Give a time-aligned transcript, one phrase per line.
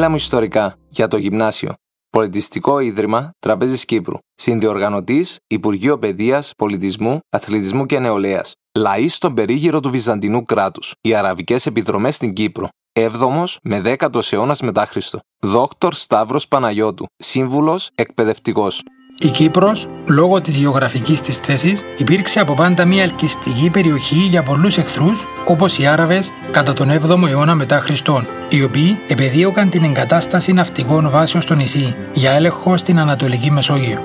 [0.00, 1.72] Μίλα μου ιστορικά για το γυμνάσιο.
[2.10, 4.16] Πολιτιστικό Ίδρυμα Τραπέζης Κύπρου.
[4.34, 8.54] Συνδιοργανωτής Υπουργείο Παιδείας, Πολιτισμού, Αθλητισμού και Νεολαίας.
[8.78, 10.92] Λαοί στον περίγυρο του Βυζαντινού κράτους.
[11.00, 12.68] Οι αραβικές επιδρομές στην Κύπρο.
[12.92, 15.20] 7ο με 10ο αιώνας μετά Χριστό.
[15.40, 17.06] Δόκτωρ Σταύρος Παναγιώτου.
[17.16, 18.82] Σύμβουλος εκπαιδευτικός.
[19.22, 24.78] Η Κύπρος, λόγω της γεωγραφικής της θέσης, υπήρξε από πάντα μια ελκυστική περιοχή για πολλούς
[24.78, 30.52] εχθρούς, όπως οι Άραβες κατά τον 7ο αιώνα μετά Χριστόν, οι οποίοι επεδίωκαν την εγκατάσταση
[30.52, 33.98] ναυτικών βάσεων στο νησί για έλεγχο στην Ανατολική Μεσόγειο.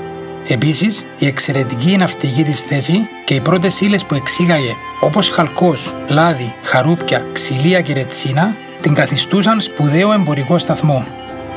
[0.47, 6.55] Επίσης, η εξαιρετική ναυτική της θέση και οι πρώτες ύλες που εξήγαγε, όπως χαλκός, λάδι,
[6.63, 11.05] χαρούπια, ξυλία και ρετσίνα, την καθιστούσαν σπουδαίο εμπορικό σταθμό.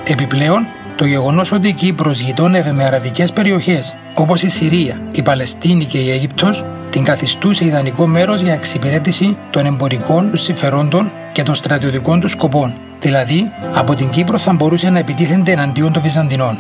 [0.05, 0.67] Επιπλέον,
[0.99, 5.99] το γεγονός ότι η Κύπρος γειτόνευε με αραβικές περιοχές όπως η Συρία, η Παλαιστίνη και
[5.99, 12.21] η Αίγυπτος, την καθιστούσε ιδανικό μέρος για εξυπηρέτηση των εμπορικών τους συμφερόντων και των στρατιωτικών
[12.21, 12.73] τους σκοπών.
[13.01, 16.59] Δηλαδή, από την Κύπρο θα μπορούσε να επιτίθενται εναντίον των Βυζαντινών.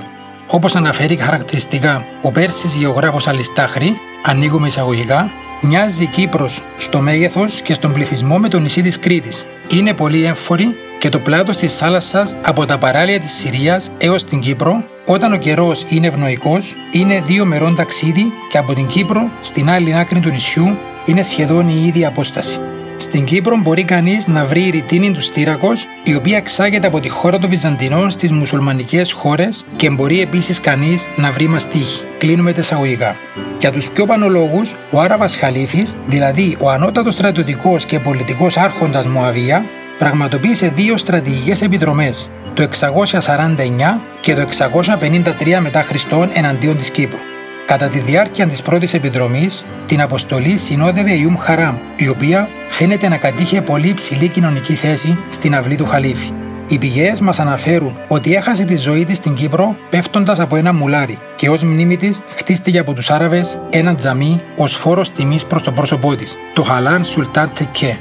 [0.50, 5.30] Όπως αναφέρει χαρακτηριστικά ο Πέρσης γεωγράφος Αλιστάχρη, ανοίγουμε εισαγωγικά,
[5.60, 9.44] μοιάζει η Κύπρος στο μέγεθος και στον πληθυσμό με το νησί της Κρήτης.
[9.68, 14.40] Είναι πολύ έμφορη και το πλάτος της θάλασσας από τα παράλια της Συρίας έως την
[14.40, 19.70] Κύπρο, όταν ο καιρός είναι ευνοϊκός, είναι δύο μερών ταξίδι και από την Κύπρο στην
[19.70, 22.60] άλλη άκρη του νησιού είναι σχεδόν η ίδια απόσταση.
[22.96, 27.08] Στην Κύπρο μπορεί κανείς να βρει η ρητίνη του Στήρακος, η οποία εξάγεται από τη
[27.08, 32.04] χώρα των Βυζαντινών στις μουσουλμανικές χώρες και μπορεί επίσης κανείς να βρει μαστίχη.
[32.18, 33.16] Κλείνουμε τα εισαγωγικά.
[33.60, 39.64] Για τους πιο πανολόγους, ο Άραβας Χαλίφης, δηλαδή ο ανώτατος στρατιωτικός και πολιτικός άρχοντας Μωαβία,
[39.98, 47.18] πραγματοποίησε δύο στρατηγικές επιδρομές, το 649 και το 653 μετά Χριστόν εναντίον της Κύπρου.
[47.66, 53.08] Κατά τη διάρκεια της πρώτης επιδρομής, την αποστολή συνόδευε η Ουμ Χαράμ, η οποία φαίνεται
[53.08, 56.30] να κατήχε πολύ υψηλή κοινωνική θέση στην αυλή του Χαλίφη.
[56.68, 61.18] Οι πηγές μας αναφέρουν ότι έχασε τη ζωή της στην Κύπρο πέφτοντας από ένα μουλάρι
[61.36, 65.72] και ως μνήμη της χτίστηκε από τους Άραβες ένα τζαμί ως φόρος τιμής προς το
[65.72, 67.98] πρόσωπό της, το Χαλάν Σουλτάν Τεκέ.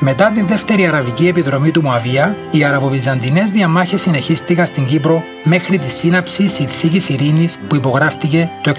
[0.00, 5.90] Μετά την δεύτερη αραβική επιδρομή του Μουαβία, οι Αραβοβυζαντινές διαμάχες συνεχίστηκαν στην Κύπρο μέχρι τη
[5.90, 8.72] σύναψη συνθήκης ειρήνης που υπογράφτηκε το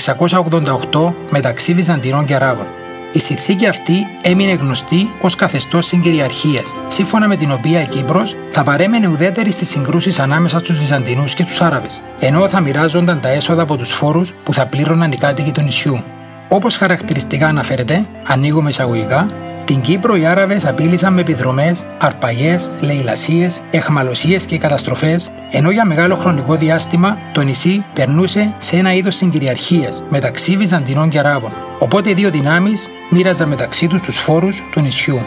[0.91, 2.65] 688 μεταξύ Βυζαντινών και Αράβων.
[3.11, 8.63] Η συνθήκη αυτή έμεινε γνωστή ως καθεστώς συγκυριαρχίας, σύμφωνα με την οποία η Κύπρος θα
[8.63, 13.61] παρέμενε ουδέτερη στις συγκρούσεις ανάμεσα στους Βυζαντινούς και του Άραβες, ενώ θα μοιράζονταν τα έσοδα
[13.61, 16.03] από τους φόρους που θα πλήρωναν οι κάτοικοι του νησιού.
[16.47, 19.27] Όπως χαρακτηριστικά αναφέρεται, ανοίγουμε εισαγωγικά,
[19.69, 26.15] την Κύπρο οι Άραβες απείλησαν με επιδρομές, αρπαγές, λαιλασίε, εχμαλωσίες και καταστροφές, ενώ για μεγάλο
[26.15, 31.51] χρονικό διάστημα το νησί περνούσε σε ένα είδος συγκυριαρχίας μεταξύ Βυζαντινών και Αράβων.
[31.79, 35.21] Οπότε οι δύο δυνάμεις μοίραζαν μεταξύ τους τους φόρους του νησιού.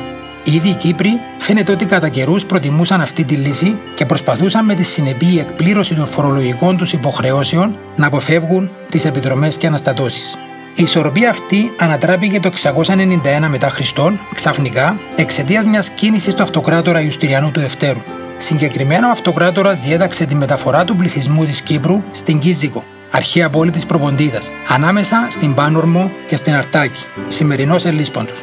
[0.45, 4.83] Ήδη οι Κύπροι φαίνεται ότι κατά καιρούς προτιμούσαν αυτή τη λύση και προσπαθούσαν με τη
[4.83, 10.37] συνεπή εκπλήρωση των φορολογικών τους υποχρεώσεων να αποφεύγουν τις επιδρομές και αναστατώσεις.
[10.75, 17.51] Η ισορροπία αυτή ανατράπηκε το 691 μετά Χριστόν ξαφνικά εξαιτίας μιας κίνησης του αυτοκράτορα Ιουστηριανού
[17.51, 18.01] του Δευτέρου.
[18.37, 23.87] Συγκεκριμένα, ο αυτοκράτορα διέταξε τη μεταφορά του πληθυσμού της Κύπρου στην Κίζικο, αρχαία πόλη της
[23.87, 28.43] Προποντίδας, ανάμεσα στην Πάνορμο και στην Αρτάκη, σημερινός Ελίσποντος.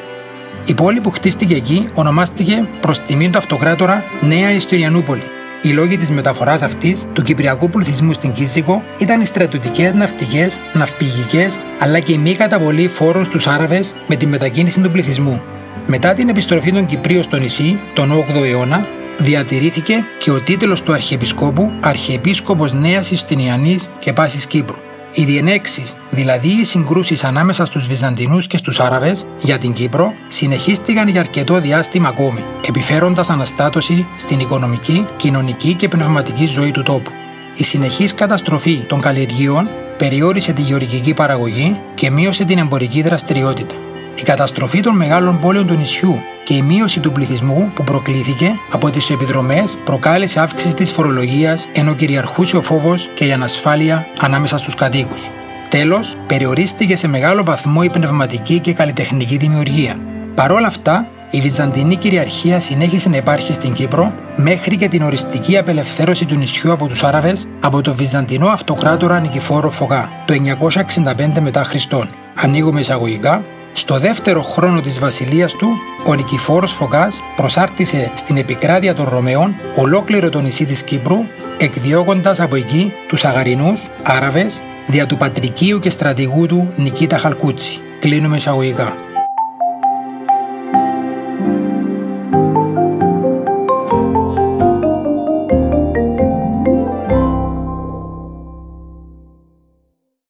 [0.66, 5.24] Η πόλη που χτίστηκε εκεί ονομάστηκε προς τιμή του αυτοκράτορα Νέα Ιστηριανούπολη
[5.62, 11.60] οι λόγοι της μεταφοράς αυτής του κυπριακού πληθυσμού στην Κίσικο ήταν οι στρατιωτικές, ναυτικές, ναυπηγικές
[11.80, 15.42] αλλά και η μη καταβολή φόρων στους Άραβες με τη μετακίνηση του πληθυσμού.
[15.88, 18.88] Μετά την επιστροφή των Κυπρίων στο νησί, τον 8ο αιώνα,
[19.18, 24.78] διατηρήθηκε και ο τίτλος του Αρχιεπισκόπου Αρχιεπίσκοπος Νέας Ιστινιανής και Πάσης Κύπρου.
[25.14, 31.08] Οι διενέξεις, δηλαδή οι συγκρούσεις ανάμεσα στους Βυζαντινούς και στους Άραβες για την Κύπρο, συνεχίστηκαν
[31.08, 37.12] για αρκετό διάστημα ακόμη, επιφέροντας αναστάτωση στην οικονομική, κοινωνική και πνευματική ζωή του τόπου.
[37.56, 43.76] Η συνεχής καταστροφή των καλλιεργείων περιόρισε τη γεωργική παραγωγή και μείωσε την εμπορική δραστηριότητα.
[44.20, 48.90] Η καταστροφή των μεγάλων πόλεων του νησιού και η μείωση του πληθυσμού που προκλήθηκε από
[48.90, 54.76] τις επιδρομές προκάλεσε αύξηση της φορολογίας ενώ κυριαρχούσε ο φόβος και η ανασφάλεια ανάμεσα στους
[54.76, 55.30] κατοίκους.
[55.70, 59.96] Τέλος, περιορίστηκε σε μεγάλο βαθμό η πνευματική και καλλιτεχνική δημιουργία.
[60.36, 65.58] Παρ' όλα αυτά, η Βυζαντινή κυριαρχία συνέχισε να υπάρχει στην Κύπρο μέχρι και την οριστική
[65.58, 70.34] απελευθέρωση του νησιού από τους Άραβες από το Βυζαντινό Αυτοκράτορα Νικηφόρο Φωγά το
[71.16, 72.10] 965 μετά Χριστόν.
[72.36, 73.44] Ανοίγουμε εισαγωγικά
[73.74, 75.68] στο δεύτερο χρόνο της βασιλείας του,
[76.06, 81.18] ο Νικηφόρος Φωγάς προσάρτησε στην επικράτεια των Ρωμαίων ολόκληρο το νησί της Κύπρου,
[81.58, 87.82] εκδιώκοντας από εκεί τους Αγαρινούς, Άραβες, δια του πατρικίου και στρατηγού του Νικήτα Χαλκούτσι.
[88.00, 88.94] Κλείνουμε εισαγωγικά.